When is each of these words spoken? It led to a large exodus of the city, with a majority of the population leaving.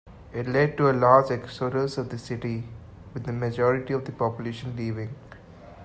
It 0.33 0.47
led 0.47 0.77
to 0.77 0.89
a 0.89 0.93
large 0.93 1.29
exodus 1.29 1.95
of 1.99 2.09
the 2.09 2.17
city, 2.17 2.63
with 3.13 3.29
a 3.29 3.31
majority 3.31 3.93
of 3.93 4.03
the 4.05 4.11
population 4.11 4.75
leaving. 4.75 5.13